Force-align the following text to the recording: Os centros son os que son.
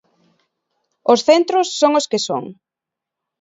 Os 1.11 1.19
centros 1.27 1.67
son 1.79 1.91
os 1.99 2.09
que 2.11 2.19
son. 2.27 2.43